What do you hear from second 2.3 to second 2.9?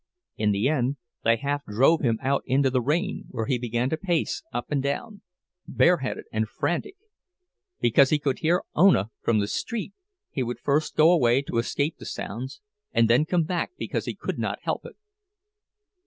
into the